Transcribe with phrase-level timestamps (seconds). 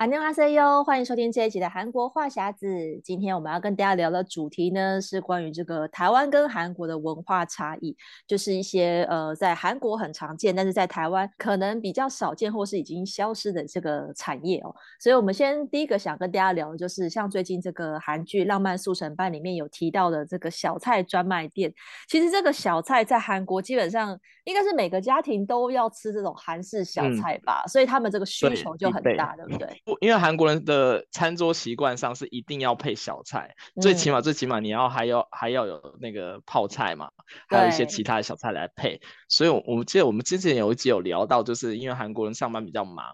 [0.00, 3.00] 안녕하세요，欢迎收听这一集的韩国话匣子。
[3.02, 14.74] 今天我们要跟大家聊的主题呢，是关于这个台湾跟韩国的文化差异，就是一些呃在韩国很常见，但是在台湾可能比较少见或是已经消失的这个产业哦。
[15.00, 21.72] 所以，我们先第一个想跟大家聊的就是像最近这个韩剧《浪漫速成班》里面有提到的这个小菜专卖店。
[22.06, 29.82] 其实这个小菜在韩国基本上应该是每个家庭都要吃这种韩式小菜吧，嗯、所以他们这个需求就很大，对，对不对？
[29.99, 37.09] 因为韩国人的餐桌习惯上是一定要配小菜，嗯、最起码最起码你要还要还要有那个泡菜嘛，
[37.49, 39.01] 还有一些其他的小菜来配。
[39.27, 43.05] 所以，我我记得我们之前有一集有聊到，就是因为韩国人上班比较忙，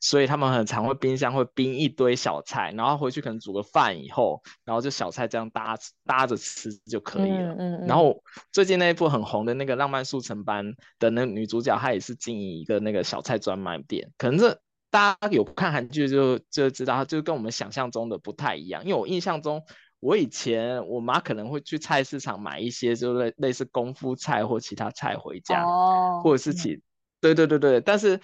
[0.00, 7.54] 所以他们很常会冰箱会冰一堆小菜，然后回去可能煮个饭以后，然后就小菜这样搭搭着吃就可以了。
[7.54, 8.22] 嗯嗯嗯、然后
[8.52, 10.66] 最近那一部很红的那个《浪漫速成班》
[10.98, 14.60] 的那女主角，她也是经营一个那个小菜专卖店，可能这。
[14.90, 18.84] 大家有看韩剧就就知道，就跟我们想象中的不太一样。
[18.84, 19.64] 因为我印象中，
[20.00, 26.82] 我以前我妈可能会去菜市场买一些，就类类似功夫菜或其他菜回家，哦、或者是其，
[27.20, 27.80] 对对对对。
[27.80, 28.20] 但是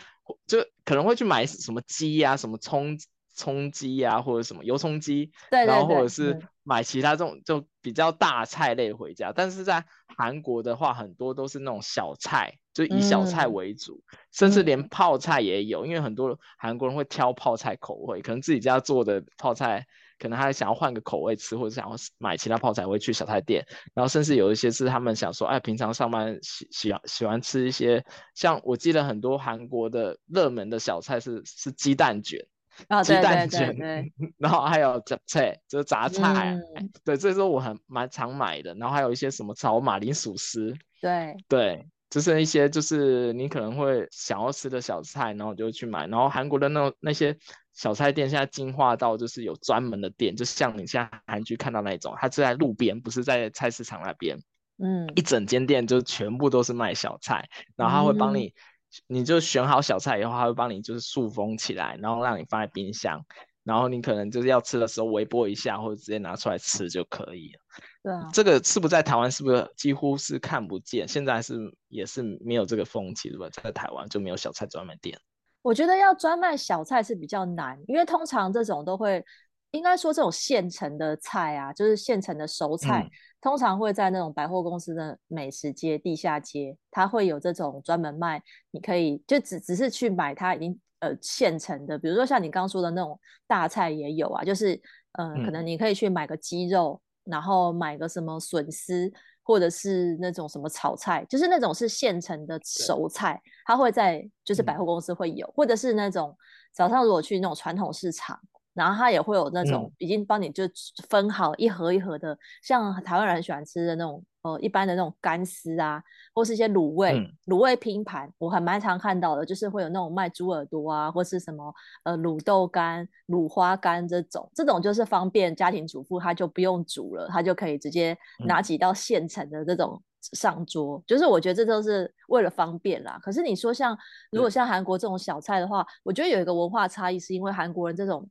[0.46, 2.98] 就可能会去买什么鸡呀、啊，什么葱
[3.32, 9.30] 葱鸡呀，或者什么油葱鸡，对对对，然后或者是买其他这种就比较大菜类回家。
[9.30, 9.84] 嗯、但是在
[10.16, 12.58] 韩国的话，很多都是那种小菜。
[12.76, 19.86] 就以小菜为主，嗯、甚至连泡菜也有，嗯、因为很多韩国人会挑泡菜口味，可能自己家做的泡菜，
[20.18, 23.64] 可能他想要换个口味吃，或者想要买其他泡菜，会去小菜店。
[23.94, 28.04] 然后甚至有一些是他们想说，哎，平常上班喜喜欢喜欢吃一些，
[28.34, 32.46] 像我记得很多韩国的热门的小菜是是鸡蛋卷，
[32.90, 38.74] 哦、鸡蛋卷，对对对对， 然后还有杂菜，就是杂菜，嗯、对，这时候我很蛮常买的。
[38.74, 41.86] 然后还有一些什么炒马铃薯丝，对对。
[42.16, 46.06] 就是一些就是你可能会想要吃的小菜，然后就去买。
[46.06, 47.36] 然后韩国的那种那些
[47.74, 54.38] 小菜店现在进化到就是有专门的店，就像你现在韩剧看到那种，它是在路边，不是在菜市场那边。
[54.78, 63.26] 嗯，一整间店就全部都是卖小菜，然后他会帮你，嗯、你就选好小菜以后，他会帮你就是塑封起来，然后让你放在冰箱。
[63.66, 67.60] 然后你可能就是要吃的时候微波一下，或者直接拿出来吃就可以了。
[68.04, 71.06] 对啊，这个是不是在台湾是不是几乎是看不见？
[71.06, 73.48] 现在是也是没有这个风气，对吧？
[73.50, 75.18] 在台湾就没有小菜专卖店。
[75.62, 79.24] 我觉得要专卖小菜是比较难，因为通常这种都会，
[79.72, 83.10] 应该说这种现成的菜啊，就是现成的熟菜，嗯、
[83.40, 88.40] 通常会在那种百货公司的美食街、地下街，它会有这种专门卖，
[88.70, 90.80] 你可以就只只是去买它已经。
[91.06, 94.80] 呃，现成的，比如说像你刚刚说的那种大菜也有啊，就是
[95.12, 99.10] 呃，嗯、可能你可以去买个鸡肉，然后买个什么笋丝，
[99.42, 106.36] 或者是那种什么炒菜，就是那种是现成的熟菜，它会在就是百货公司会有，嗯、或者是那种
[106.72, 108.38] 早上如果去那种传统市场，
[108.74, 110.64] 然后它也会有那种已经帮你就
[111.08, 114.24] 分好一盒一盒的，嗯、像台湾人很喜欢吃的那种。
[114.46, 116.00] 呃，一般的那种干丝啊，
[116.32, 117.12] 或是一些卤味、
[117.46, 121.74] 卤、嗯、味拼盘，我还蛮常看到的，就是会有那种卖猪耳朵啊，或是什么
[122.04, 128.16] 呃卤豆干、卤花干这种，这种就是方便家庭主妇，他就不用煮了，他就可以直接
[128.46, 133.18] 拿几道现成的这种上桌，嗯、就是我觉得这都是为了方便啦。
[133.20, 133.98] 可是你说像
[134.30, 138.28] 如果像韩国这种小菜的话，嗯、我觉得有一个文化差异，是因为韩国人这种。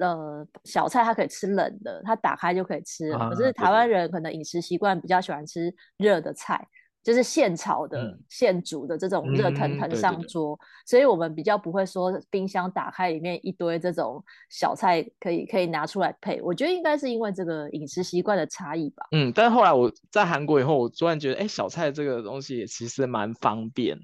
[0.00, 3.18] 呃，小菜它可以吃冷的，它打开就可以吃了。
[3.18, 6.68] 啊、可是台湾人可能饮食习惯比较喜欢吃热的菜，嗯、
[7.02, 16.40] 就是现炒的、嗯、现煮的这种热腾腾上桌，嗯、所以我们比较不会说冰箱打开里面一堆这种小菜可以可以拿出来配。
[16.42, 19.06] 我觉得应该是因为这个饮食习惯的差异吧。
[19.12, 23.98] 嗯，但是后来我在韩国以后，我突然觉得，哎，小菜这个东西也其实蛮方便。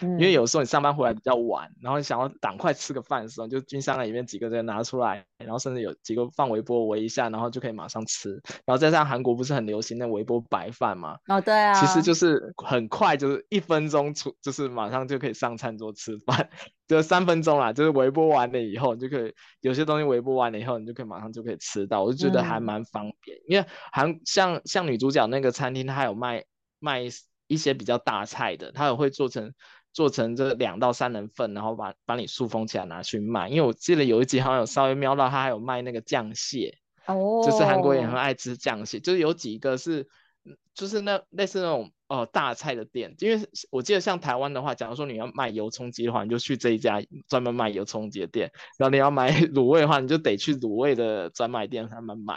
[0.00, 8.30] 嗯，因为有时候你上班回来比较晚，然后你想要赶快吃个饭的时候，就冰箱里面几个人拿出来，然后甚至有几个放微波煨一下，然后就可以马上吃。
[8.64, 11.16] 然后再加上韩国不是很流行那微波白饭嘛？
[11.26, 16.48] 哦，对啊，其实就是很快，就是一分钟出，就是马上就可以上餐桌吃饭，
[16.86, 23.36] 就三分钟啦，就是微波完了以后，你就可以有些东西微波完了以后，你就可以马上就可以吃到，我就觉得还蛮方便。
[23.38, 26.44] 嗯、因为韩像像女主角那个餐厅，它有卖
[26.78, 27.04] 卖
[27.48, 29.52] 一些比较大菜的，它也会做成。
[29.90, 33.48] 做成这两到三人份，然后把把你塑封起来拿去卖。
[33.48, 40.06] 因为我记得有一集好像有稍微瞄到，他还有卖那个酱蟹，哦、oh.，就是韩国人很爱吃酱蟹，就是有几个是，
[40.72, 43.16] 就是那类似那种哦、呃、大菜的店。
[43.18, 48.48] 因为我记得像台湾的话，假如说你要卖油葱鸡的话，你就去这一家专门卖油葱鸡的店；
[48.78, 52.36] 然后你要买卤味的话，你就得去卤味的专卖店他们买。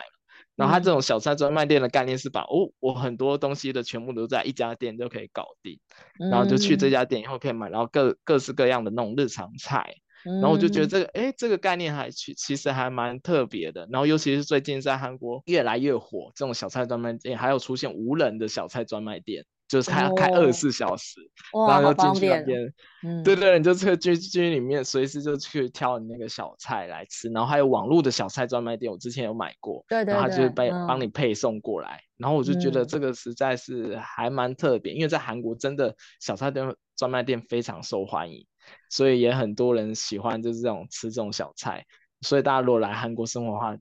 [0.62, 5.80] 然后他这种小菜专卖店的概念是把哦，我很多东西的全部都在一家店就可以搞定，
[6.30, 13.88] 然后就去这家店以后可以买，然后各各式各样的那种日常菜，然后我就觉得这个哎，这个概念还其其实还蛮特别的。
[13.92, 19.46] 然后尤其是最近在韩国越来越火，这种小菜专卖店还有出现无人的小菜专卖店。
[19.72, 21.22] 就是开开二十四小时，
[21.54, 22.74] 哦、然后就进去那边，
[23.04, 27.30] 嗯，对对，你就这个进进里面，随时就去挑你那个小菜来吃。
[27.30, 32.12] 然后还有网络的小菜专卖店，我之前有买过，对对对，然后他就帮帮你配送过来，嗯。
[32.18, 38.46] 然后我就觉得这个实在是还蛮特别，嗯，因为在韩国真的小菜店专卖店非常受欢迎，
[38.90, 41.86] 所以也很多人喜欢就是这种吃这种小菜。
[42.20, 43.78] 所以大家如果来韩国生活的话，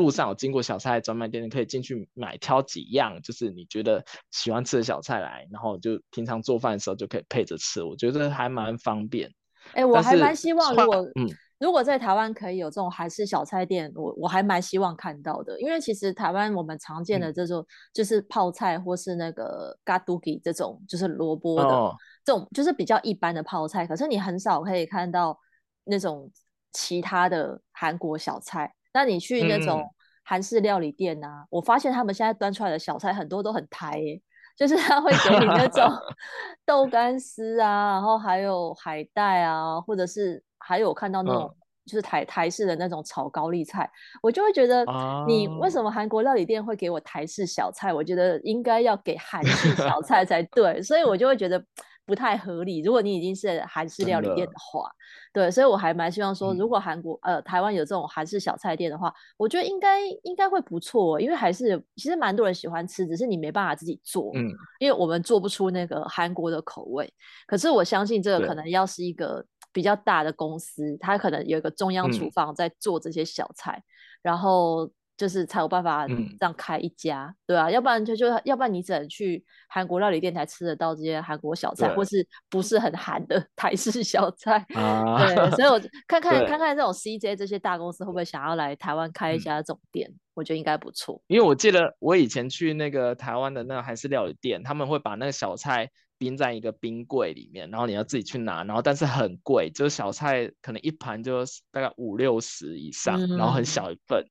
[0.00, 9.30] 路上有经过小菜专卖店，你可以进去买，挑几样，就是你觉得喜欢吃的小菜来，然后就平常做饭的时候就可以配着吃，我觉得还蛮方便。
[9.72, 21.94] 哎、欸，我还蛮希望，如果嗯，如果在台湾可以有这种韩式小菜店，我我还蛮希望看到的，因为其实台湾我们常见的这种就是泡菜或是那个嘎嘟吉这种，就是萝卜的、哦、
[22.24, 25.38] 这种，就是比较一般的泡菜，可是你很少可以看到
[25.84, 26.30] 那种
[26.72, 28.72] 其他的韩国小菜。
[28.92, 29.88] 那你去那种
[30.24, 34.20] 韩式料理店啊、嗯，我发现他们现在端出来的小菜很多都很台耶，
[34.56, 35.90] 就是他会给你那种
[36.66, 41.54] 豆干丝啊，然后还有海带啊，或者是还有我看到那种
[41.86, 43.90] 就是台、嗯、台式的那种炒高丽菜，
[44.22, 44.84] 我就会觉得
[45.26, 47.92] 你为什么韩国料理店会给我台式小菜？
[47.92, 51.64] 我觉得应该要给韩式小菜才对，所以我就会觉得。
[52.10, 52.82] 不太合理。
[52.82, 54.90] 如果你已经是韩式料理店的话，
[55.32, 67.08] 对，所以我还蛮希望说，如果韩国、嗯、呃台湾有这种韩式小菜店的话，我觉得应该应该会不错，因为还是其实蛮多人喜欢吃，只是你没办法自己做，嗯，因为我们做不出那个韩国的口味。
[67.46, 73.84] 可是我相信这个可能要是一个比较大的公司，它可能有一个中央厨房在做这些小菜，嗯、
[74.22, 74.90] 然后。
[75.20, 84.64] 就是才有办法这样开一家，嗯、对啊，要不然就就要不然你只能去韩国料理店才吃得到这些韩国小菜，或是不是很韩的台式小菜。
[84.74, 85.78] 啊、对，所以我
[86.08, 91.20] 看看看看这种 CJ 这些大公司会不会想要来台湾开一家这种店，嗯、我觉得应该不错。
[91.26, 104.24] 因为我记得我以前去那个台湾的那个韩式料理店，他们会把那个小菜冰在一个冰柜里面，然后你要自己去拿，然后但是很贵，就是小菜可能一盘就大概五六十以上，嗯、然后很小一份。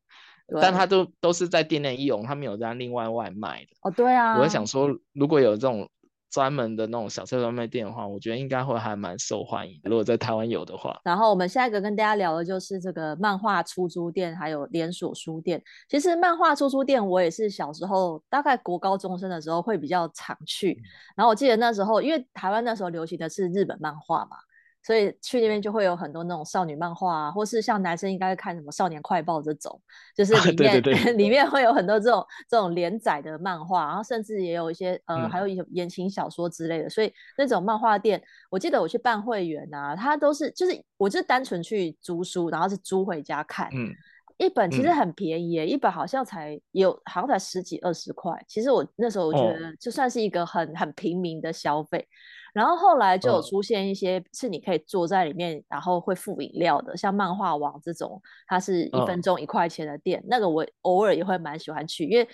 [0.62, 3.70] 但他都都是在店内用，他没有在另外外卖的。
[3.82, 4.38] 哦，对啊。
[4.38, 5.88] 我在想说，如果有这种
[6.32, 9.80] 专门的那种小车专卖店的话，我觉得应该会还蛮受欢迎。
[9.84, 11.00] 如果在台湾有的话。
[11.04, 15.62] 然后我们下一个跟大家聊的就是这个漫画出租店，还有连锁书店。
[15.90, 20.74] 其实漫画出租店我也是小时候，大概国高中生的时候会比较常去。
[20.74, 20.84] 嗯。
[21.18, 24.38] 然后我记得那时候，因为台湾那时候流行的是日本漫画嘛。
[24.82, 29.80] 所以去那边就会有很多那种少女漫画啊，或是像男生应该会看什么《少年快报》这种，
[30.16, 36.90] 就是里面对对对里面会有很多这种这种连载的漫画，然后甚至也有一些呃、嗯、还有一些言情小说之类的。
[36.90, 43.70] 所以那种漫画店，我记得我去办会员啊，他都是就是我就单纯去租书，然后是租回家看。
[43.74, 43.94] 嗯，
[44.38, 48.34] 一本其实很便宜耶，嗯、一本好像才有好像才十几二十块。
[48.48, 52.08] 其实我那时候我觉得就算是一个很、哦、很平民的消费。
[52.54, 60.26] 然后后来就有出现一些是你可以坐在里面，嗯、然后会附饮料的，像漫画王这种，它是一分钟一块钱的店，嗯。
[60.30, 62.28] 那个我偶尔也会蛮喜欢去，因为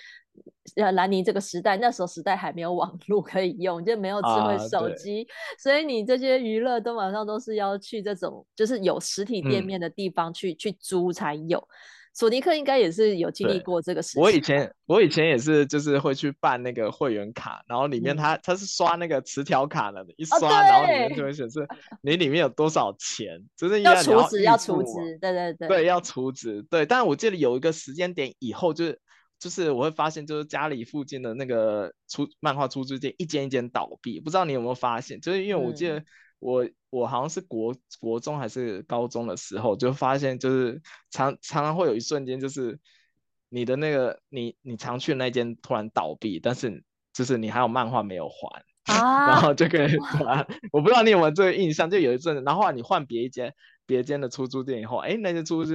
[0.76, 11.62] 呃兰尼这个时代，那时候时代还没有网络可以用，就没有智慧手机，啊，所以你这些娱乐都晚上都是要去这种就是有实体店面的地方去，嗯、去租才有。
[12.18, 14.22] 索尼克应该也是有经历过这个事情。
[14.22, 21.68] 我以前我以前也是，就是会去办那个会员卡，然后里面它它、嗯、是刷那个磁条卡的，一刷、哦、然后里面就会 显示
[22.00, 26.86] 你里面有多少钱，就是要储值要储值，对对对，对要储值，对。
[26.86, 28.98] 但是我记得有一个时间点以后，就是
[29.38, 35.20] 就是我会发现，就是家里附近的那个出漫画出租店一间一间倒闭，不知道你有没有发现？
[35.20, 36.02] 就是因为我记得
[36.38, 42.78] 我我好像是国国中还是高中的时候，就发现就是常常常会有一瞬间，就是
[43.48, 48.62] 你的那个你你常去的那间突然倒闭，但是就是你还有漫画没有还，
[48.94, 50.46] 啊、然后就可以还。
[50.72, 53.54] 我不知道你有没有这个印象，就有一阵子，然后你换别一间
[53.86, 55.70] 别间的出租店以后，哎，那间出租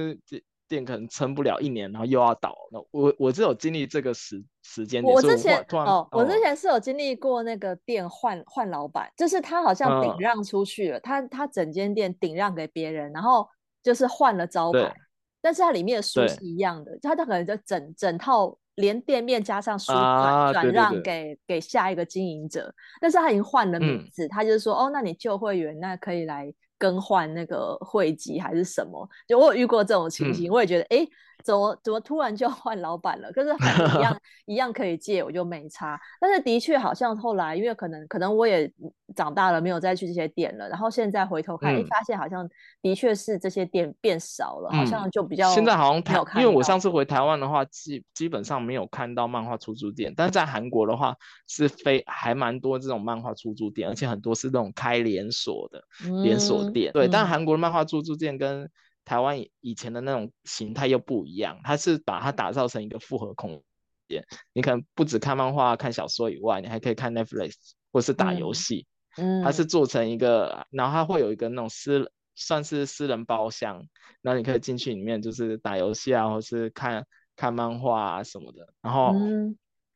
[0.74, 0.82] 店。
[0.82, 2.56] 可能撑不了一年，然后又要倒。
[2.72, 5.14] 那我我只有经历这个时时间点。
[5.14, 13.48] 我之前我哦，我之前是有经历过那个店换换老板，就是他好像顶让出去了，嗯、他他整间店顶让给别人，然后
[13.80, 14.92] 就是换了招牌，
[15.40, 26.52] 但是它里面的书是一样的，他他可能就整整套连店面加上书转转让给、给下一个经营者，但是他已经换了名字，嗯、他就是说哦，那你旧会员那可以来。
[26.82, 29.08] 更换那个会籍还是什么？
[29.28, 31.06] 就我有遇过这种情形，嗯、我也觉得，哎，
[31.44, 33.30] 怎么怎么突然就换老板了？
[33.30, 35.96] 可是还一样 一样可以借，我就没差。
[36.20, 38.68] 但是的确好像后来，因为可能可能我也
[39.14, 40.68] 长大了，没有再去这些店了。
[40.68, 42.48] 然后现在回头看，嗯、发现好像
[42.80, 51.14] 的确是这些店变少了，嗯、好像就比较现在好像台，因为我上次回台湾的话，基基本上没有看到漫画出租店，但是在韩国的话
[51.46, 56.92] 是非还蛮多这种漫画出租店，而且很多是那种开连锁的、嗯、连锁店。
[56.92, 58.70] 对，但韩国的漫画出租店跟
[59.04, 63.62] 台湾以前的那种形态又不一样，它是把它打造成一个复合空
[64.08, 64.24] 间。
[64.52, 67.54] 你可能不只看漫画、看小说以外，你还可以看 Netflix
[67.92, 68.86] 或是打游戏。
[69.16, 73.86] 嗯，它是做成一个，然后它会有一个那种私，算是私人包厢，
[74.22, 77.04] 然后你可以进去里面就是打游戏啊，或是看
[77.36, 78.66] 看漫画啊什么的。
[78.80, 79.14] 然后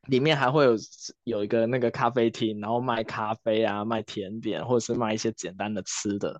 [0.07, 0.75] 里面还会有
[1.23, 6.39] 有一个那个咖啡厅，然后卖咖啡啊、卖甜点，或者是卖一些简单的吃的。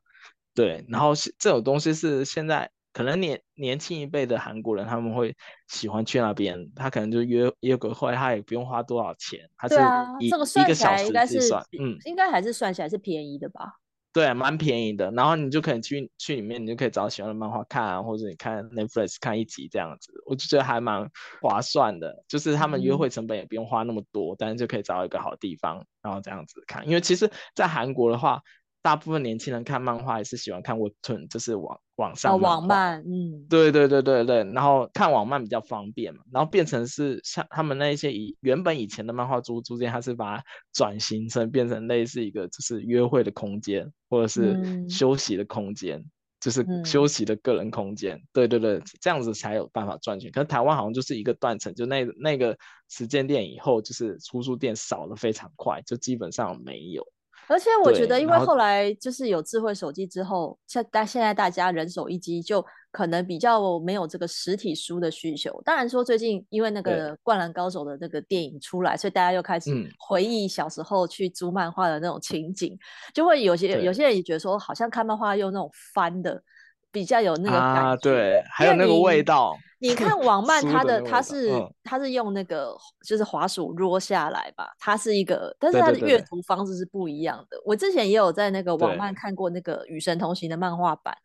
[0.58, 5.36] 对，然后是这种东西是现在可能年年轻一辈的韩国人他们会
[5.68, 13.72] 喜欢去那边，他可能就约约个会，他也不用花多少钱，他是一、啊、这个算起来应该是算，嗯，应该还是算起来是便宜的吧？
[14.12, 15.12] 对，蛮便宜的。
[15.12, 21.08] 然后你就可以去去里面，你就可以找喜欢的漫画看啊，或者你看 Netflix 看一集这样子，我就觉得还蛮
[21.40, 22.24] 划算的。
[22.28, 26.88] 就是他们约会成本也不用花那么多，嗯、但是就可以找一个好地方，然后这样子看。
[26.88, 28.42] 因为其实，在韩国的话。
[28.88, 48.16] 大部分年轻人看漫画也是喜欢看 Webtoon，就是网网上网漫，嗯，对对对对对，然后看网漫比较方便嘛，然后变成是像他们那一些以原本以前的漫画租租店，他是把它转型成变成类似一个就是约会的空间，或者是休息的空间，嗯、就是休息的个人空间。
[48.16, 50.32] 嗯、对对对，这样子才有办法赚钱。
[50.32, 57.06] 可是台湾好像就是一个断层，就那那个时间点以后，就是出租店少了非常快，就基本上没有。
[57.48, 65.62] 而且我觉得，因为后来就是有智慧手机之后，现但现在大家人手一机，就可能比较没有这个实体书的需求。
[65.64, 72.78] 当然说最近因为那个《灌篮高手》的那个电影出来，所以大家又开始回忆小时候去租漫画的那种情景，
[73.14, 76.42] 就会有些有些人也觉得说，好像看漫画用那种翻的。
[76.90, 79.56] 比较有那个感觉，啊、对，还有那个味道。
[79.80, 81.52] 你，看网 漫，它的它是
[81.84, 87.46] 它是用那个就是滑鼠落下来吧，它是一个，但是它的阅读方式是不一样的。
[87.52, 91.16] 对对对对，我之前也有在那个网漫看过那个《与神同行》的漫画版，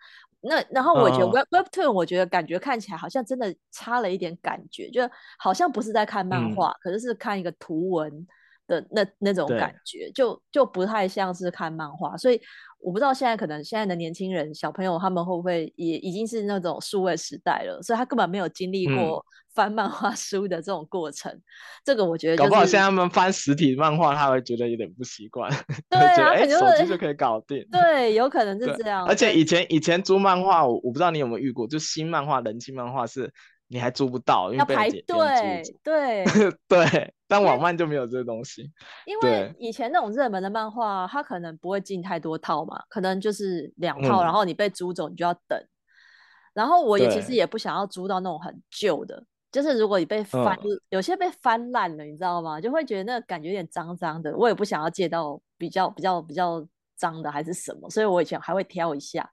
[0.41, 8.27] 那然后我觉得 Web Webtoon，我觉得感觉看起来好像真的差了一点感觉，就好像不是在看漫画，嗯、可是是看一个图文
[8.81, 12.41] 的那那种感觉，就就不太像是看漫画，所以。
[12.85, 19.25] 我不知道现在可能现在的年轻人小朋友他们会不会也已经是那种数位时代了，所以他根本没有经历过
[19.55, 21.31] 翻漫画书的这种过程。
[21.31, 21.43] 嗯、
[21.85, 25.49] 这个我觉得、就是，搞不好现在他们翻实体漫画，他会觉得有点不习惯。
[25.89, 27.65] 对啊，哎，手机就可以搞定。
[27.71, 29.07] 对，有可能是这样。
[29.07, 33.33] 而且以前以前租漫画，我我不知道你有没有遇过，就新漫画、人气漫画是。
[33.73, 35.63] 你还租不到，因为被要排队。
[35.83, 36.25] 对
[36.69, 38.71] 对，但网漫就没有这个东西。
[39.07, 45.59] 因为以前那种热门的漫画，它可能不会进太多套嘛，可能就是两套，嗯、然后你被租走，你就要等。
[46.53, 52.61] 然后我也其实也不想要租到那种很旧的，就是如果你被翻，嗯、有些被翻烂了，你知道吗？
[52.61, 56.63] 就会觉得那个感觉有点脏脏的，我也不想要借到比较比较比较
[56.95, 59.27] 脏的还是什么，所以我以前还会挑一下。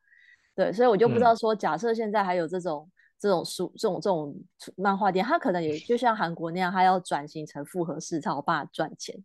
[0.55, 2.89] 对，所以我就不知道说，假设现在还有这种。
[3.19, 4.35] 这种书、这种这种
[4.75, 9.15] 漫画店，它可能也就像韩国那样，它要转型成复合式，才有办法赚钱。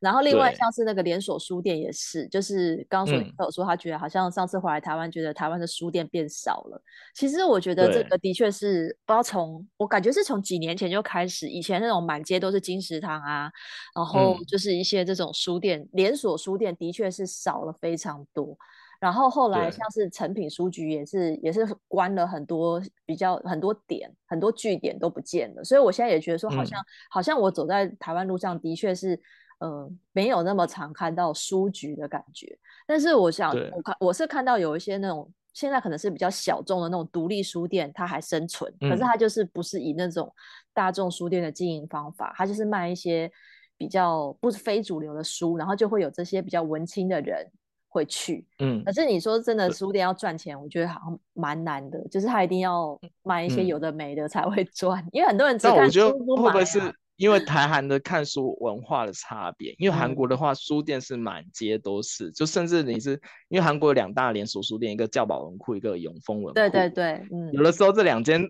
[0.00, 6.82] 然后另外像是那个连锁书店也是，就是刚刚说你有说他觉得好像上次回来台湾，觉得台湾的书店变少了。
[7.14, 13.50] 其实我觉得这个的确是，不知道从我感觉是从几年前就开始，以前那种满街都是金石堂啊，
[13.94, 18.56] 然后就是一些这种书店、嗯、连锁书店的确是少了非常多。
[19.00, 29.18] 然后后来像是成品书局也是也是关了很多比较很多点很多据点都不见了，所以我现在也觉得说好像、嗯、好像我走在台湾路上的确是
[29.60, 32.58] 呃没有那么常看到书局的感觉。
[32.86, 40.30] 但是我想，我看我是看到有一些那种现在可能是比较小众的那种独立书店，它还生存，嗯、可是它就是不是以那种
[40.74, 43.32] 大众书店的经营方法，它就是卖一些
[43.78, 47.50] 比较不是非主流的书，然后就会有这些比较文青的人。
[47.92, 59.74] 会去，嗯，可是你说真的，书店要赚钱，我觉得好像蛮难的，就是他一定要卖一些有的没的才会赚，嗯、因为很多人只看书不买、啊、我觉得会不会是因为台韩的看书文化的差别？
[59.76, 63.10] 因为韩国的话，书店是满街都是，嗯、就甚至你是
[63.48, 68.48] 因为韩国有两大连锁书店，一个教保文库，一个永丰文库，对对对，嗯，有的时候这两间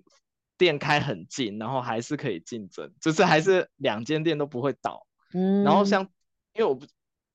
[0.58, 6.02] 店开很近，然后还是可以竞争，就是还是两间店都不会倒，嗯，然后像
[6.54, 6.78] 因为我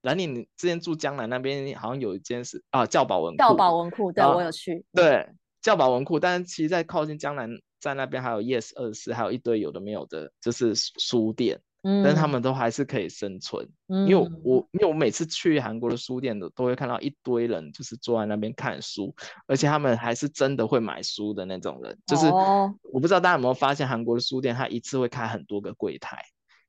[0.05, 0.09] 不。
[0.09, 3.37] 兰妮，你之前住江南那边，好像有一间是啊，教保文库。
[3.37, 4.85] 教保文库，对，我有去。
[4.93, 5.27] 对，
[5.61, 11.59] 教保文库，但是其实，在靠近江南，在那边还有 Yes 二四，还有一堆有的没有的，就是书店。
[11.81, 12.03] 嗯。
[12.03, 13.67] 但他们都还是可以生存。
[13.87, 14.07] 嗯。
[14.07, 19.13] 因为我，因为我每次去韩国的书店的，都会看到一堆人，就是坐在那边看书，
[19.47, 21.97] 而且他们还是真的会买书的那种人。
[22.05, 22.27] 就是，
[22.93, 26.23] 我不知道大家有没有发现，韩国的书店，它一次会开很多个柜台。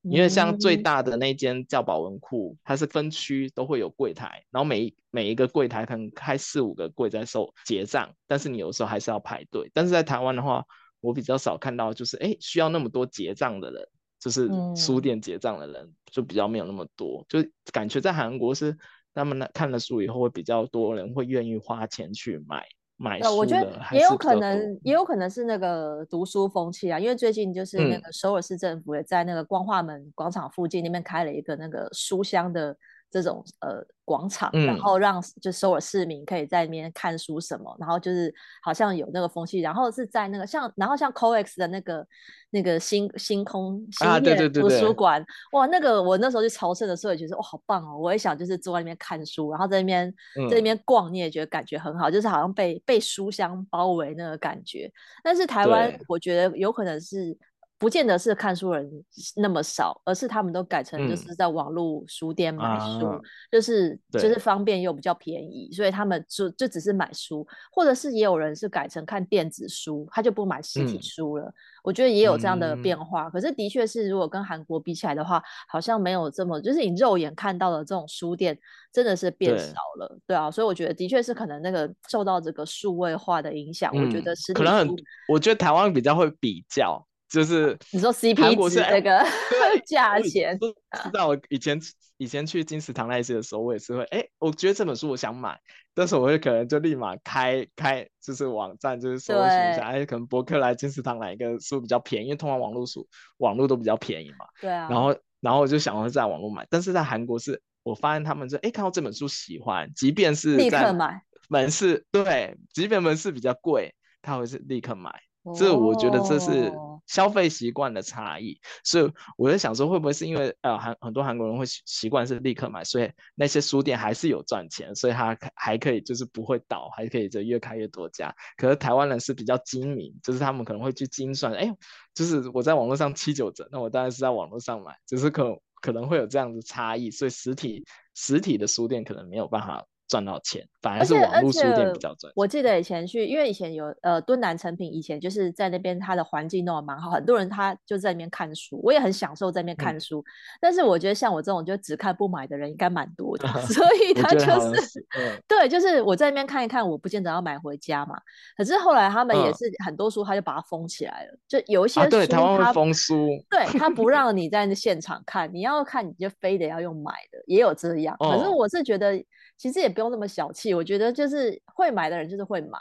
[0.08, 9.70] 因为像最大的那间叫保温库，它是分区都会有柜台，然后每一每一个柜台可能开四五个柜在收结账，但是你有时候还是要排队。
[9.74, 10.64] 但是在台湾的话，
[11.00, 13.88] 我比较少看到，就是哎需要那么多结账的人，
[14.20, 18.76] 就是书店结账的人就比较没有那么多，就感觉在韩国是
[19.14, 22.66] 他们那看了书以后会比较多人会愿意花钱去买。
[22.96, 32.76] 买书，我觉得也有可能，也有可能是那个读书风气啊，因为最近就是那个首尔市政府也在那个光化门广场附近那边开了一个那个书香的。
[33.10, 38.32] 这种呃广场，然后让就首尔市民可以在那边看书什么，嗯、然后就是
[38.62, 42.06] 好像有那个风气，然后是在那个像，然后像 COEX 的那个
[42.50, 50.08] 那个星星空星月图书馆，啊、哇，那个我那时候去朝圣的时候也觉得哇好棒哦，我也想就是坐在那边看书，然后在那边、
[50.38, 54.92] 嗯、在那边逛，你也觉得感觉很好，就是好像被被书香包围那个感觉。
[55.22, 57.36] 但是台湾我觉得有可能是。
[57.78, 58.90] 不见得是看书人
[59.36, 63.20] 那么少，而是他们都改成就是在网络书店买书，嗯啊、
[63.52, 71.44] 就是就是方便又比较便宜，所以他们就就只是买书，或者是也有人是改成看电子书，他就不买实体书了。
[71.44, 71.52] 嗯、
[71.84, 73.28] 我觉得也有这样的变化。
[73.28, 78.58] 嗯、可是的确是，如果跟韩国比起来的话，好像没有这么，就是你肉眼看到的这种书店
[78.90, 80.50] 真的是变少了，对，对啊。
[80.50, 84.88] 所以我觉得的确是可能那个受到这个数位化的影响，嗯、我觉得实体书可能很，
[85.28, 87.06] 我觉得台湾比较会比较。
[87.28, 89.24] 就是你说 CP 值这个
[89.86, 91.78] 价钱，知道我以前
[92.18, 95.58] 以前去金石堂那些的时候，我也是会哎、欸，我觉得这本书我想买，
[95.92, 103.06] 但是我会可能就立马开开就是网站，就是搜寻一下，哎，可能博客来、金石堂哪一个书比较便宜，因为通常网络书
[103.38, 104.46] 网络都比较便宜嘛。
[104.60, 104.88] 对啊。
[104.88, 115.12] 然后然后我就想要在网络买，但是在韩国是我发现他们就哎、欸、看到这本书喜欢，即便是立刻买门市，对，即便门市比较贵，他会是立刻买。
[115.54, 116.72] 这我觉得这是
[117.06, 128.34] 消费习惯的差异，所以我在想说，会不会是因为呃韩很多韩国人会习惯是立刻买，所以那些书店还是有赚钱，所以他还可以就是不会倒，还可以就越开越多家。
[128.56, 131.72] 可是台湾人是比较精明，就是他们可能会去精算，哎，
[132.14, 139.86] 就是我在网络上七九折，那我当然是在网络上买，只是可可能会有这样的差异，所以实体实体的书店可能没有办法。
[140.08, 142.32] 赚到钱，反而是网络书店比较赚。
[142.36, 150.20] 我记得以前去，因为以前有呃敦南成品，以前就是在那边，它的环境弄得蛮好，很多人他就在那边看书，我也很享受在那边看书。
[150.20, 150.24] 嗯、
[150.60, 154.38] 但是我觉得像我这种就只看不买的人应该蛮多的， 所以他就
[154.74, 155.06] 是，是
[155.48, 158.16] 对，就是我在那边看一看，我不见得要买回家嘛。
[158.56, 168.16] 可是后来他们也是很多书，他就把它封起来了，嗯、就有一些书，对，台湾会封书，对，他 不让你在那现场看，你要看你就非得要用买的，也有这样。
[168.20, 169.20] 可是我是觉得。
[169.56, 172.78] 其实也不用那么小气，我觉得就是会买的人就是会买，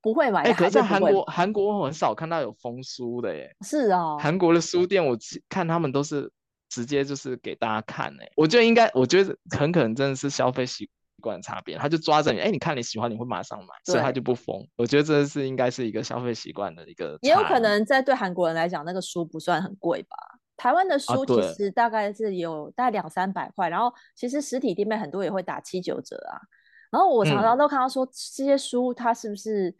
[0.00, 0.42] 不会买。
[0.42, 3.54] 哎、欸，可是韩国韩国我很少看到有封书的耶。
[3.64, 5.16] 是啊、哦，韩国的书店我
[5.48, 6.30] 看他们都是
[6.68, 10.88] 直接就是给大家看哎，我觉得应该，我觉得很可能真的是消费习
[11.20, 14.66] 惯差别，他就抓着你，哎、欸，你看你喜欢，你会马上买，所以他就不封。
[14.76, 17.18] 我觉得这是应该是一个消费习惯的一个。
[17.22, 20.16] 也有可能在对韩国人来讲，那个书不算很贵吧。
[20.58, 26.36] 台湾的书其实大概是有大概两三百块，啊、然后其实实体店面很多也会打七九折啊。
[26.90, 29.74] 然后我常常都看到说，这些书它是不是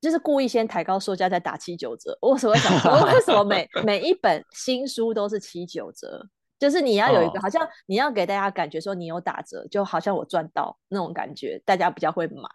[0.00, 2.16] 就是故意先抬高售价再打七九折？
[2.20, 6.26] 我所以想说，为什么 每每一本新书都是七九折？
[6.58, 12.48] 就是你要有一个，好像你要给大家感觉说你有打折，就好像我赚到那种感觉，大家比较会买。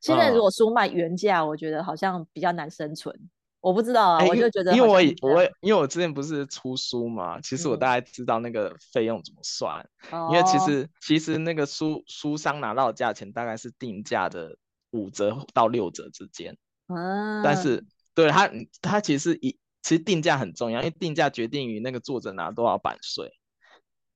[0.00, 3.14] 现在如果书卖原价，我觉得好像比较难生存。
[3.60, 10.58] 我不知道啊，欸、我就觉得因为我我因为我之前不是出书嘛，其实我大概知道那个费用怎么算，嗯、因为其。
[10.58, 14.56] 实其实那个书书商拿到的价钱大概是定价的
[14.90, 16.56] 五折到六折之间，
[16.88, 17.84] 嗯，但是。
[18.14, 18.50] 对他
[18.82, 23.30] 他其实一其实定价很重要，因为定价决定于那个作者拿多少版税，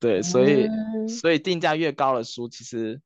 [0.00, 3.00] 对，所以、嗯、所以定价越高的书，其实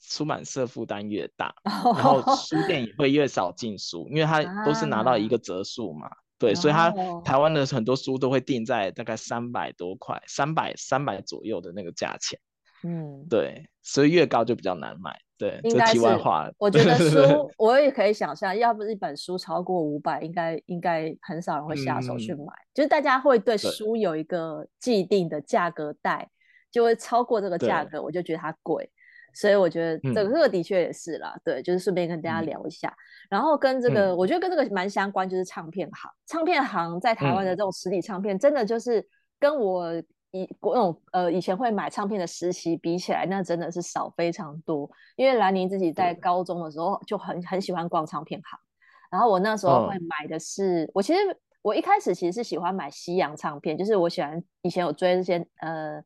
[0.00, 6.08] 出版社负担越大， 然后书店也会越少进书，因为它 都是拿到一个折数嘛，
[6.38, 6.90] 对，所以它
[7.24, 12.38] 台湾的很多书都会定在大概三百多块，三百三百左右的那个价钱，
[12.84, 15.18] 嗯，对，所以越高就比较难买。
[15.36, 22.42] 对，这题外话，我觉得书 我也可以想象，要不是一本书超过五百，应该应该很少人会下手去买。
[22.42, 26.28] 嗯、就是大家会对书有一个既定的价格带，
[26.72, 28.90] 就会超过这个价格，我就觉得它贵。
[29.38, 31.32] 所以我觉得这个这个的确也是啦。
[31.36, 32.88] 嗯、对，就是顺便跟大家聊一下。
[32.88, 32.96] 嗯、
[33.30, 36.10] 然后跟这个，嗯、我觉得跟这个蛮相关，就是唱片行。
[36.26, 39.06] 唱片行在台湾的这种实体唱片，真的就是
[39.38, 40.02] 跟我。
[40.30, 44.86] 以那种呃以前会买唱片的时期比起来，那真的是少非常多。
[45.16, 48.60] 因为兰宁自己在高中的时候就很很喜欢逛唱片行，
[49.10, 51.20] 然后我那时候会买的是，哦、我其实
[51.62, 55.98] 我一开始其实是喜欢买西洋唱片，就是我喜欢以前有追这些呃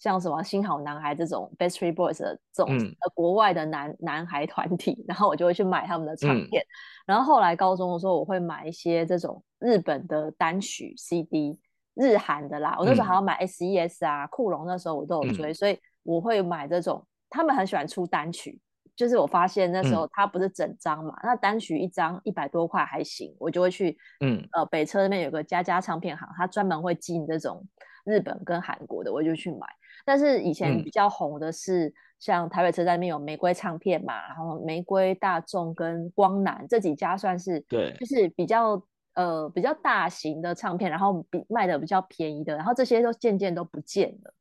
[0.00, 6.60] 像什么新好男孩这种 Backstreet Boys 的这种、嗯、呃国外的男男孩团体，然后我就会去买他们的唱片。
[6.60, 6.66] 嗯、
[7.06, 11.56] 然后后来高中的时候，我会买一些这种日本的单曲 CD。
[11.94, 17.04] 日韩的啦，我那时候还要买 S.E.S 啊，酷龙、嗯、那时候我都有追，嗯、所以我会买这种。
[17.28, 18.58] 他们很喜欢出单曲，
[18.96, 27.66] 就是我发现那时候它不是整张嘛，嗯、那单曲一张一百多块还行，我就会去，嗯，呃，北车那边有个佳佳唱片行，他专门会进这种
[28.04, 29.66] 日本跟韩国的，我就去买。
[30.04, 38.82] 但是以前比较红的是，嗯、像台北车站那边有玫瑰唱片嘛，然后玫瑰、大众跟光南这几家算是，对，就是比较。
[39.14, 44.34] 呃，比较大型的唱片，然后比卖的比较便宜的，然后这些都渐渐都不见了。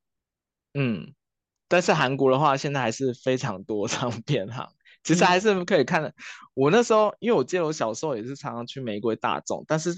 [0.75, 1.11] 嗯，
[1.67, 4.69] 但是韩国的话，现在还是非常多 唱片行，
[5.03, 6.09] 其实还是可以看的。
[6.09, 6.13] 嗯、
[6.53, 9.91] 我那时候，因为我记得我小时候也是常常去玫瑰大众，但是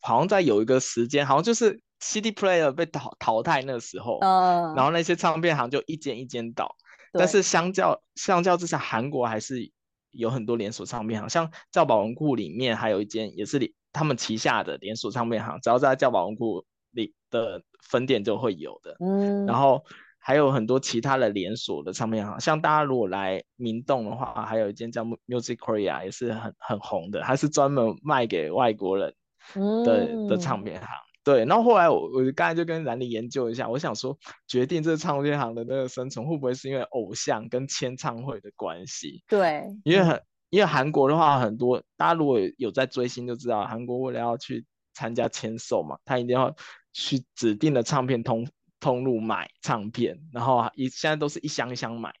[0.00, 6.74] 好像在有一个时间，好像就是 CD player 被淘淘汰那个时候，嗯、然后那些唱片行就一间一间倒。
[7.12, 9.70] 但是相较相较之下，韩国还是
[10.10, 18.96] 有很多连锁唱片行，像教保文库里面还有一间也是他们旗下的连锁唱片行，只要在教保文库里的分店就会有的。
[19.00, 19.82] 嗯，然后
[20.18, 29.14] 还有很多其他的连锁的唱片行，像大家如果来明洞的话，还有一间叫 Music Korea 也是很很红的，它是专门卖给外国人
[29.54, 30.88] 的、嗯、的唱片行。
[31.32, 39.22] 对，然后后来我我刚才就跟兰妮研究一下，我想说，决定这个唱片行的那个生存会不会是因为偶像跟签唱会的关系？
[39.28, 40.22] 对，因为很。
[40.50, 44.64] 因为韩国的话，很多大家如果有在追星就知道，韩国为了要去
[44.94, 46.56] 参加签售嘛，他一定要
[46.94, 48.48] 去指定的唱片通
[48.80, 52.14] 通路买唱片，然后一现在都是一箱一箱买，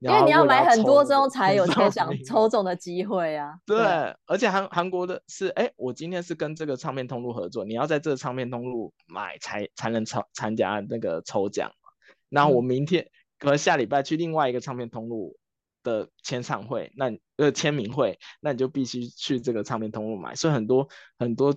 [0.00, 3.54] 因为你要买很多之后才 有抽奖抽中的机会啊。
[3.66, 11.90] 对，对而且韩韩国的是，哎，我今天是跟这个唱片通路合作，你要在这个唱片通路买才才能参参加那个抽奖嘛。
[12.28, 15.36] 那我明天、嗯、可能下礼拜去另外一个唱片通路。
[15.84, 17.06] 的签唱会，那
[17.36, 20.34] 呃签名会，那你就必须去这个唱片通路买。
[20.34, 20.86] 所以很多
[21.18, 21.54] 很多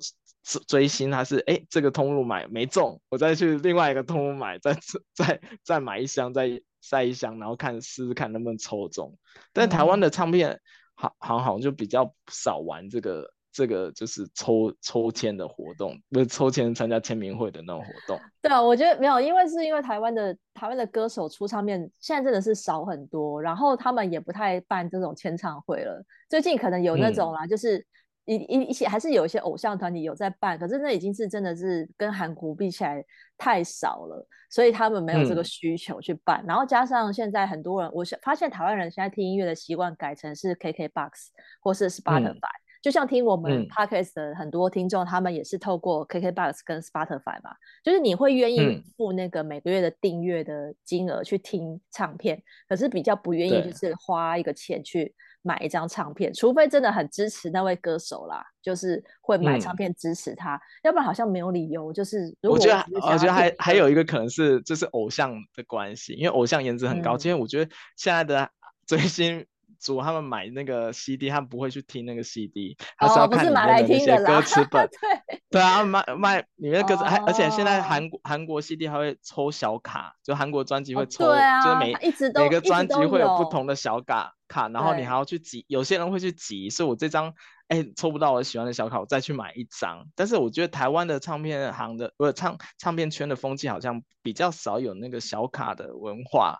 [0.67, 4.73] 追星他是哎这个通路买没中，我再去另外一个通路买，再
[5.13, 9.17] 再再买一箱，再塞一箱，然后看试试看能不能抽中。
[9.53, 10.59] 但台湾的唱片
[10.95, 13.31] 好好好像就比较少玩这个。
[13.53, 18.17] 这个就是抽抽签的活动，不是抽签参加签名会的那种活动。
[18.41, 26.01] 对啊，我觉得没有，因为是因为台湾的台湾的歌手出唱片现在真的是少很多，然后他们也不太办这种签唱会了。
[26.29, 27.85] 最近可能有那种啦，嗯、就是
[28.25, 33.03] 一一一些还是有一些偶像团体有在办，可是那已经是真的是跟韩国比起来
[33.37, 36.41] 太少了，所以他们没有这个需求去办。
[36.43, 41.11] 嗯、然后加上现在很多人，我发现台湾人现在听音乐的习惯改成是 KKBOX
[41.61, 42.33] 或是 Spotify。
[42.33, 47.51] 嗯就像听我们 Podcast 的很多听众，嗯、他们也是透过 KKBOX 跟 Spotify 嘛，
[47.83, 61.91] 就是你会愿意付那个每个月的订阅的金额去听唱片，嗯、可是比较不愿意就是花一个钱去买一张唱片，除非真的很支持那位歌手啦，就是会买唱片支持他，嗯、要不然好像没有理由。
[61.91, 68.49] 就是如果我觉得，我觉得还还有一个可能是就是偶像的关系，因为偶像颜值很高，因为、嗯、我觉得现在的
[68.85, 69.45] 追星。
[69.81, 74.85] 族他们买那个 CD，他们不会去听那个 CD，他是要看里面的那些歌词 本。
[74.85, 87.33] 哦、对对啊，卖卖里面的歌词，还、哦、而且现在韩国韩国 CD 还会抽小卡，就韩国专辑会抽，哦啊、就是每一直都每个专辑会有不同的小卡卡，然后你还要去集，有些人会去集，所以我这张
[87.67, 90.05] 哎抽不到我喜欢的小卡，我再去买一张。
[90.15, 96.59] 但是我觉得台湾的唱片行的不是唱唱片圈的风气好像比较少有那个小卡的文化。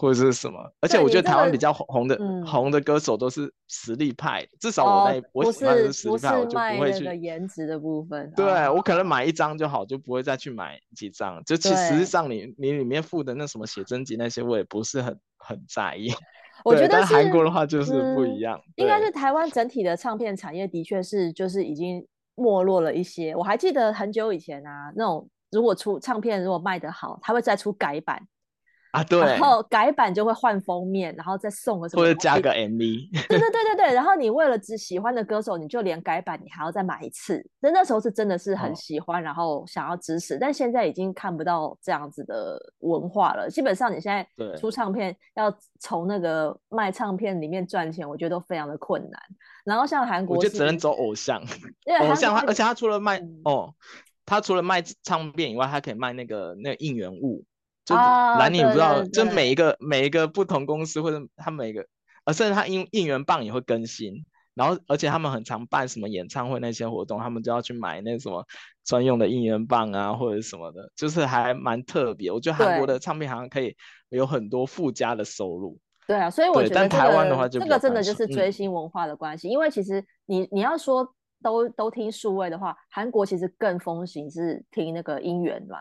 [0.00, 8.32] 或者是什么，而且我觉得台湾比较红的、嗯、红的歌手都是实力派，至少我那、哦、我喜欢的是实力派，我就不会去颜值的部分。
[8.36, 11.42] 对、哦、我可能买一张就好，就不会再去买几张。
[11.44, 16.12] 就其实上你你里面附的那什么写真集那些，我也不是很很在意。
[16.64, 18.56] 我觉得但韩国的话就是不一样。
[18.56, 22.06] 嗯、应该是台湾整体的唱片产业的确是就是已经
[22.36, 23.34] 没落了一些。
[23.34, 28.22] 我还记得很久以前啊，那种如果出唱片如果卖得好，他会再出改版。
[28.92, 33.10] 啊，对，然后改版就会换封面，然后再送个什么，或者加个 MV。
[33.28, 37.46] 对对对对对， 然后你为了只喜欢的歌手，你就连改版你还要再买一次。
[37.60, 43.50] 那那时候是真的是很喜欢，哦、然后想要支持，但现在已经看不到这样子的文化了。
[43.50, 49.20] 基本上你现在出唱片要从那个卖唱片里面赚钱，我觉得都非常的困难。
[49.64, 51.42] 然后像韩国，我就只能走偶像，
[52.00, 53.74] 偶像他，而且他除了卖、嗯、哦，
[54.24, 57.44] 他除了卖唱片以外，他可以卖那个那个应援物。
[57.88, 61.86] 就蓝你不知道，就每一个每一个不同公司或者他每个，
[62.24, 68.44] 呃，甚至他应应援棒也会更新，然后而且他们很常办什么演唱会那些活动，他们就要去买那什么
[68.84, 72.30] 专用的应援棒啊或者什么的，就是还蛮特别。
[72.30, 73.74] 我觉得韩国的唱片好像可以
[74.10, 75.78] 有很多附加的收入。
[76.06, 81.06] 对啊，所以我觉得、这个、但台湾的话就，这个真的就是追星文化的关系，嗯、因为其实你你要说
[81.42, 85.78] 都都听数位的话，韩国其实更风行是听那个音源嘛。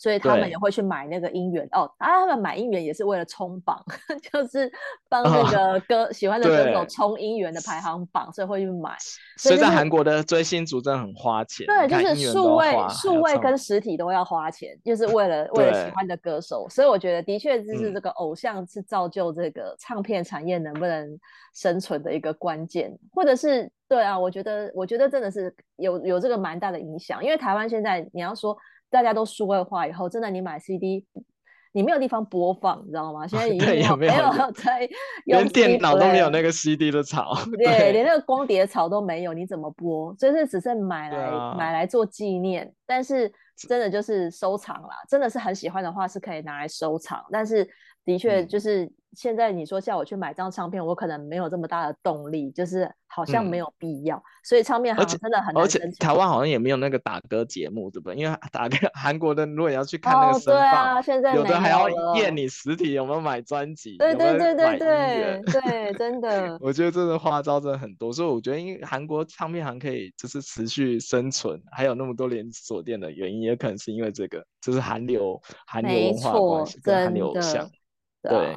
[0.00, 3.78] 所以他们也会去买那个音源哦，啊，他们买音源也是为了冲榜，
[4.32, 4.72] 就是
[5.10, 8.96] 帮那 个歌、哦、喜欢的歌手冲音源的排行榜，所以会去买。
[9.36, 16.66] 所以在韩国的追星族真的很花钱，对，就是数位数位跟实体都要花钱，就是为了为了喜欢的歌手。
[16.70, 21.20] 所以我觉得的确就是这个偶像是造就这个唱片产业能不能
[21.54, 28.56] 生存的一个关键，或者是对啊，我觉得我觉得真的是有有这个蛮大的影响，因为台湾现在你要说。
[28.90, 31.06] 大家都数位化以后，真的你买 CD，
[31.72, 33.26] 你没有地方播放，你知道吗？
[33.26, 34.88] 现在已经 没有，没有在，
[35.26, 40.14] 连电脑都没有那个 CD 的槽，对，对连那个光碟槽都没有，你怎么播？
[40.18, 47.68] 所以是只剩买来、啊、买来做纪念，但是真的就是收藏啦，真的是很喜欢的话是可以拿来收藏，但是
[48.04, 48.90] 的确就是。
[49.12, 54.16] 嗯现在你说叫我去买张唱片，我可能没有这么大的动力，就是好像没有必要。
[54.16, 55.64] 嗯、所以唱片行真的很难。
[55.64, 58.14] 而且台湾好像也没有那个打歌节目，对不对？
[58.14, 63.96] 因为 打歌韩国的，如果你要去看那个声放、哦啊，现在有的还要验你实体有没有买专辑。
[63.98, 66.56] 对对对对对对，真的。
[66.62, 77.68] 我觉得这个花招真的很多，所以我觉得因为韩国唱片行可以就是持续生存，还有那么多连锁店的原因，也可能是因为这个，就是韩流韩流文化关系跟韩流偶像，
[78.22, 78.56] 对。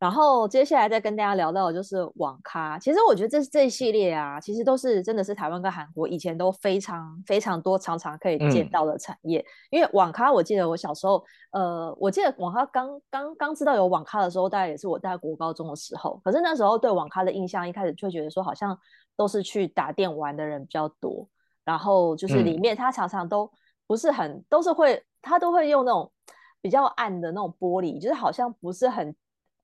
[0.00, 2.78] 然后接下来再跟大家聊到的就是网咖。
[2.78, 9.38] 其实我觉得这这一系列啊，其实都是真的是台湾跟韩国以前都非常非常多常常可以见到的产业。
[9.38, 16.20] 嗯、因为网咖，我记得我小时候，呃，我记得网咖刚刚刚知道有网咖的时候，大概也是我在国高中的时候。
[16.24, 18.78] 可是那时候对网咖的印象，一开始就觉得说好像
[19.16, 21.26] 都是去打电玩的人比较多。
[21.64, 23.50] 然后就是里面它常常都
[23.86, 26.12] 不是很，嗯、都是会，它都会用那种
[26.60, 29.14] 比较暗的那种玻璃，就是好像不是很。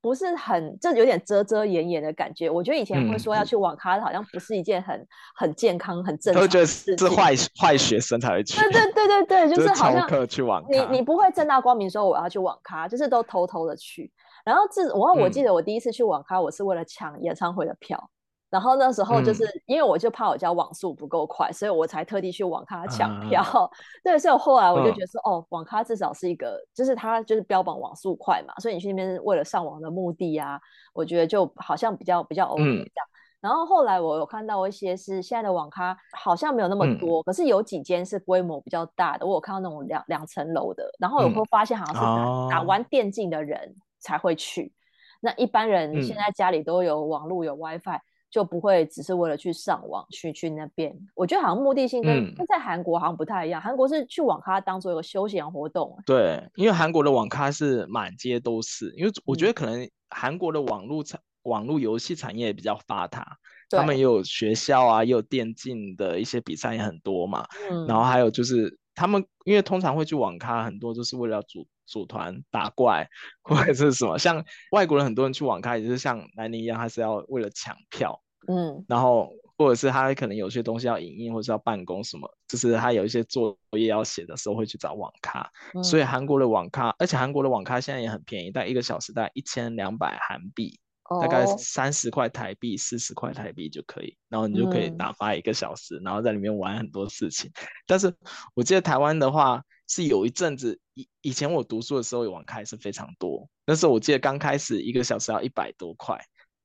[0.02, 2.48] 不是很，就有点遮遮掩掩的感觉。
[2.48, 7.08] 我觉得以前会说要去网咖，嗯、好像不是一件很很健康、很正常的事情。
[7.08, 8.58] 是坏坏学生才会去。
[8.58, 10.68] 对对对对对， 就是好像课去网咖。
[10.70, 14.10] 你你不会正大光明说我要去网咖，就是都偷偷的去。
[14.44, 18.10] 然后自我我记得我第一次去网咖，我是为了抢演唱会的票。
[18.50, 23.40] 然后那时候就是、嗯、因为我就怕我家网速不够快，所以我才特地去网咖抢票。
[23.40, 23.70] 啊、
[24.02, 30.60] 对，所以后来我就觉得说，嗯、哦，网咖至少是一个，就是它就是标榜网速快嘛，所以你去那边为了上网的目的啊，
[30.92, 32.84] 我觉得就好像比较比较 OK 这样。
[32.84, 40.90] 嗯、然后后来我有看到一些是现在的网咖好像没有那么多，嗯、可是有几间是规模比较大的，我有看到那种两两层楼的。
[40.98, 44.72] 然后有会发现好像是打、嗯、打玩电竞的人才会去，
[45.20, 48.00] 那一般人现在家里都有网络有 WiFi。
[48.30, 53.60] 就不会只是为了去上网去去那边，我觉得好像目的性跟、嗯、跟在韩国好像不太一样。
[53.60, 55.96] 韩国是去网咖当做一个休闲活动。
[56.06, 63.36] 对，因为韩国的网咖是满街都是，因为我觉得可能韩国的网络产、嗯、网络游戏产业比较发达，
[63.70, 67.46] 他们也有学校啊，也有电竞的一些比赛也很多嘛。
[67.70, 68.78] 嗯、然后还有就是。
[69.00, 73.08] 他们因为通常会去网咖，很多就是为了组组团打怪
[73.42, 74.18] 或者是什么。
[74.18, 85.50] 像外国人很多人去网咖，也就是像南宁一样，他是要为了抢票，嗯，然后或者是他可能有些东西要影印或是要办公什么，就是他有一些作业要写的时候会去找网咖。
[85.72, 90.78] 嗯、所以韩国的网咖，而且韩国的网咖现在也很便宜，大概一个小时大概一千两百韩币。
[91.20, 97.50] 大概三十块台币、四十块台币就可以，然后你就可以打发一个小时，嗯、然后在里面玩很多事情。
[97.86, 98.14] 但是
[98.54, 103.48] 我记得台湾的话是有一阵子，以以前我读书的时候，网咖是非常多。
[103.66, 106.16] 那时候我记得刚开始一个小时要一百多块。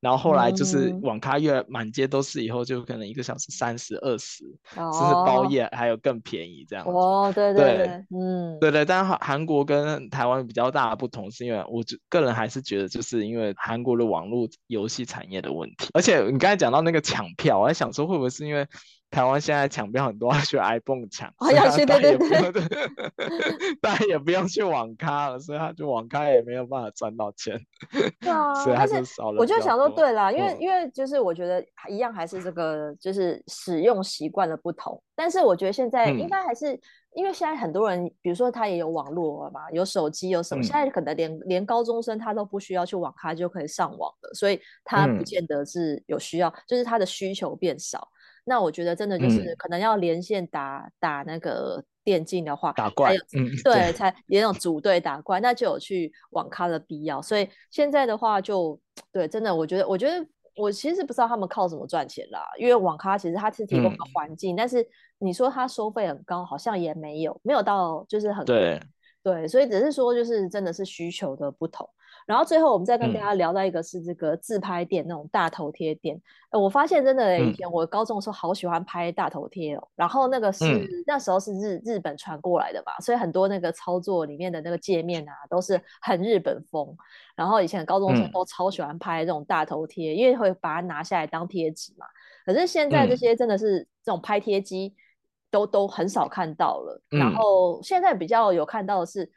[0.06, 4.44] 然后后来就是网咖越满街都是，以后就可能一个小时三十二十，
[4.76, 6.92] 甚至包夜还有更便宜这样子。
[6.92, 8.86] 哦，对对对，对嗯，对对。
[8.86, 15.90] 但韩韩国跟台湾比较大的不同，是因为我个人还是觉得，就是因为韩国的网络游戏产业的问题。
[15.96, 18.68] 而且你刚才讲到那个抢票，我在想说会不会是因为。
[19.16, 27.58] 台湾现在抢票很多， 要去 iPhone 抢，哦，要去对对对，大家 也不用去网咖了，所以他就网咖也没有办法赚到钱。
[28.20, 29.40] 对啊， 所以还是少了。
[29.40, 36.82] 我就想说，对啦，因为、嗯、因为就是我觉得一样还是这个就是使用习惯的不同，但是我觉得现在应该还是、嗯、
[37.14, 48.06] 因为现在很多人，比如说他也有网络了嘛，有手机有什么，嗯、现在可能连连高中生他都不需要去网咖就可以上网了，所以他不见得是有需要，嗯、就是他的需求变少。
[48.46, 57.22] 那我觉得真的就是可能要连线打、嗯、打那个电竞的话，打怪，嗯，对，才也有组队打怪，那就有去网咖的必要。
[57.22, 68.46] 所以现在的话就，就对，真的，我觉得，我觉得我其实不知道他们靠什么赚钱啦，因为网咖其实它是提供个环境，嗯、但是你说它收费很高，好像也没有，没有到就是很
[69.26, 71.90] 对，所以只是说就是真的是需求的不同。
[72.28, 76.20] 然后最后我们再跟大家聊到一个是这个自拍店、嗯、那种大头贴店，
[76.52, 86.96] 呃，我发现真的以前我高中的时候好喜欢拍大头贴哦，嗯、然后那个是、嗯、那时候是日日本传过来的嘛，所以很多那个操作里面的那个界面啊都是很日本风，
[87.36, 92.06] 然后以前高中生都超喜欢拍这种大头贴，嗯、因为会把它拿下来当贴纸嘛。
[92.46, 94.94] 可是现在这些真的是这种拍贴机
[95.56, 99.32] 都、嗯、都很少看到了，然后现在比较有看到的是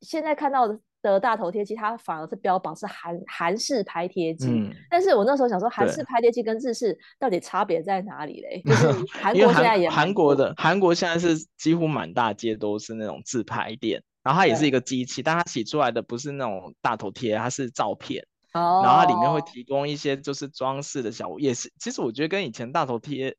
[0.00, 0.78] 现在看到的。
[1.04, 8.62] 的大头贴机，它反而是标榜是韩韩式拍贴机，嗯、但是我那时候想说，韩式拍贴机跟日式到底差别在哪里嘞？
[8.64, 23.36] 对 就是韩国现在也韩国的韩国现在是几乎满大街都是那种自拍店，然后它也是一个机器，但它洗出来的不是那种大头贴，它是照片，哦、然后它里面会提供一些就是装饰的小物，也是其实我觉得跟以前大头贴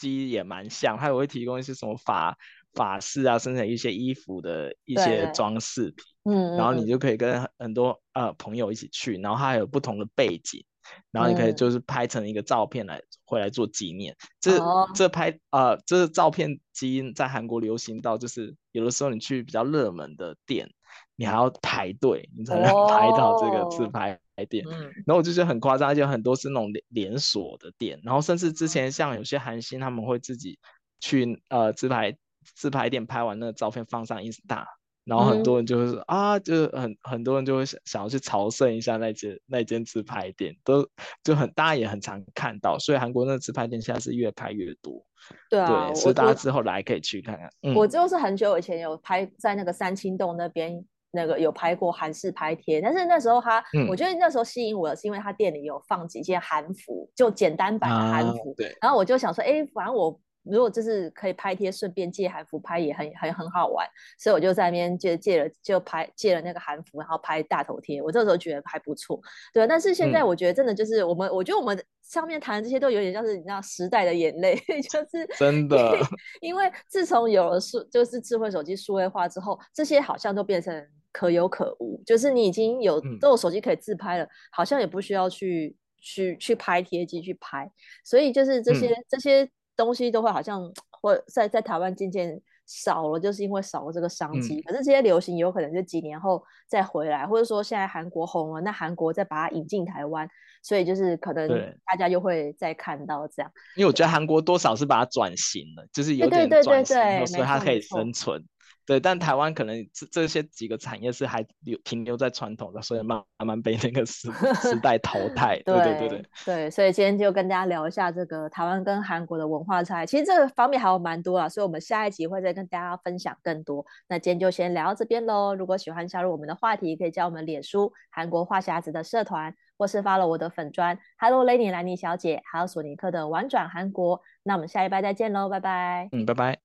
[0.00, 2.36] 机也蛮像，它也会提供一些什么法
[2.72, 6.04] 法式啊，生成一些衣服的一些装饰品。
[6.24, 10.64] 嗯，然后你就可以跟很多呃朋友一起去，然后它还有不同的背景，
[11.10, 14.14] 然后你可以就是拍成一个照片来回来做纪念。
[14.40, 20.68] 这、哦、这拍呃这照片机在韩国流行到就是有的时候你去比较热门的店，
[21.16, 24.64] 你还要排队，你才能 拍到这个自拍店。
[24.68, 30.58] 嗯、然后我就觉得很夸张，而且很多是那种连连锁的店，然后甚至之前像有些韩星他们会自己
[31.00, 32.16] 去呃自拍
[32.54, 34.64] 自拍店拍完那个照片放上 Insta。
[35.02, 40.86] 然后很多人就是、嗯、啊，就是很很多人就会想想要去朝圣一下那间那间自拍店，都
[41.24, 45.04] 就很大家也很常看到，所以韩国那个自拍店现在是越开越多。
[45.48, 47.74] 对啊，对，所以大家之后来可以去看看。
[47.74, 58.50] 我就是很久以前有拍在那个三清洞那边那个有拍过韩式拍贴，但是那时候他，嗯、我觉得那时候吸引我的是因为他店里有放几件韩服，就简单版的韩服。
[58.50, 58.76] 啊、对。
[58.80, 60.20] 然后我就想说，哎，反正我。
[60.42, 63.86] 如果就是可以拍贴，顺便借韩服拍也很很很好玩，
[64.18, 68.00] 所以我就在那边借借了就拍借了那个韩服，然后拍大头贴。
[68.00, 69.20] 我这时候觉得还不错，
[69.52, 69.66] 对。
[69.66, 74.56] 但是现在我觉得真的就是我们，嗯、我觉得我们上面谈的这些都有点像是你知道时代的眼泪，
[74.90, 75.94] 就是真的。
[76.40, 80.74] 因为自从有了数就是智慧手机数位化之后，这些好像都变成
[81.12, 87.70] 可有可无，就是你已经有都有手机可以自拍了，嗯、好像也不需要去去去拍贴机去拍，
[88.04, 89.50] 所以就是这些、嗯、这些。
[89.76, 94.60] 东西都会好像会在在台湾渐渐少了，就是因为少了这个商机。
[94.60, 100.28] 嗯、可是这些流行有可能就几年后再回来，或者说现在韩国红了，那韩国再把它引进台湾，
[100.62, 101.48] 所以就是可能
[101.86, 103.50] 大家又会再看到这样。
[103.74, 108.44] 因为我觉得韩国多少是把它转型了，就是有点转型，所以它可以生存。
[108.90, 114.28] 对，但台湾可能这这些几个产业是还留停留在传统的，所以慢慢慢被那个时
[114.60, 115.62] 时代淘汰。
[115.64, 120.06] 对对对对对，所以今天就跟大家聊一下这个台湾跟韩国的文化差异。
[120.08, 123.86] 其实这个方面还有蛮多啊，所以我们下一集会再跟大家分享更多。
[124.08, 125.54] 那今天就先聊到这边喽。
[125.54, 134.20] 如果喜欢加入我们的话题，可以加我们脸书韩国话匣子的社团，或是 follow 我的粉砖 Hello Lenny 兰妮小姐，还有索尼克的玩转韩国。
[134.42, 136.08] 那我们下一拜再见喽，拜拜。
[136.10, 136.58] 嗯，拜拜。